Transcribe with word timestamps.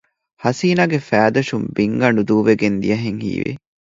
ހަސީނާގެ 0.43 0.99
ފައިދަށުން 1.09 1.67
ބިންގަނޑު 1.75 2.21
ދޫވެގެން 2.29 2.77
ދިޔަހެން 2.81 3.19
ހީވި 3.25 3.51